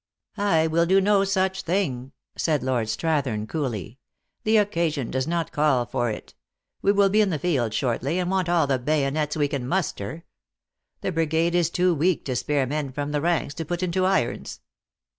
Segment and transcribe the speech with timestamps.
[0.37, 3.99] "I will do no such thing," said Lord Strathern, coolly.
[4.45, 6.33] The occasion does not call for it.
[6.81, 10.23] We will be in the field shortly, and want all the bayonets we can muster.
[11.01, 14.59] The brigade is too weak to spare men from the ranks to put into irons."